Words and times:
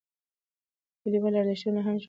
کلیوالي 1.01 1.37
ارزښتونه 1.39 1.77
لا 1.81 1.81
هم 1.85 1.89
ژوندی 1.95 1.97
دي. 1.97 1.99